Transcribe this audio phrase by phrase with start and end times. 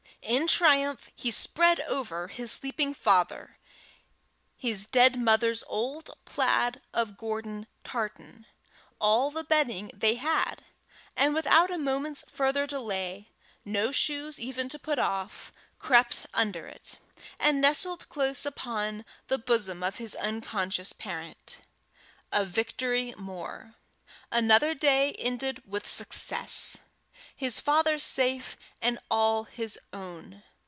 [0.23, 3.57] In triumph he spread over his sleeping father
[4.55, 8.45] his dead mother's old plaid of Gordon tartan,
[9.01, 10.63] all the bedding they had,
[11.17, 13.25] and without a moment's further delay
[13.65, 16.99] no shoes even to put off crept under it,
[17.39, 21.57] and nestled close upon the bosom of his unconscious parent.
[22.31, 23.73] A victory more!
[24.31, 26.77] another day ended with success!
[27.35, 30.43] his father safe, and all his own!